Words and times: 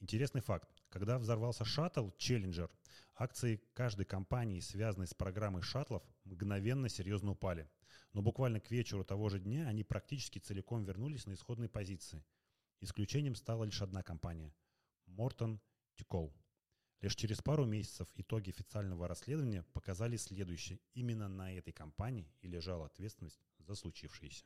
Интересный 0.00 0.40
факт. 0.40 0.68
Когда 0.90 1.18
взорвался 1.18 1.64
шаттл 1.64 2.10
Challenger, 2.18 2.70
акции 3.16 3.60
каждой 3.74 4.06
компании, 4.06 4.60
связанной 4.60 5.08
с 5.08 5.14
программой 5.14 5.62
шаттлов, 5.62 6.04
мгновенно 6.24 6.88
серьезно 6.88 7.32
упали. 7.32 7.68
Но 8.12 8.22
буквально 8.22 8.60
к 8.60 8.70
вечеру 8.70 9.04
того 9.04 9.28
же 9.28 9.40
дня 9.40 9.66
они 9.66 9.82
практически 9.82 10.38
целиком 10.38 10.84
вернулись 10.84 11.26
на 11.26 11.32
исходные 11.32 11.68
позиции. 11.68 12.24
Исключением 12.80 13.34
стала 13.34 13.64
лишь 13.64 13.82
одна 13.82 14.04
компания– 14.04 14.54
Morton 15.08 15.58
Тикол. 15.96 16.32
Лишь 17.00 17.16
через 17.16 17.42
пару 17.42 17.64
месяцев 17.64 18.08
итоги 18.14 18.50
официального 18.50 19.08
расследования 19.08 19.64
показали 19.72 20.16
следующее. 20.16 20.78
Именно 20.94 21.28
на 21.28 21.52
этой 21.52 21.72
компании 21.72 22.32
и 22.40 22.46
лежала 22.46 22.86
ответственность 22.86 23.40
за 23.58 23.74
случившееся. 23.74 24.44